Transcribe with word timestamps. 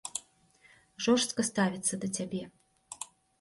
Жорстка 1.07 1.41
ставіцца 1.49 2.01
да 2.05 2.11
цябе. 2.21 2.41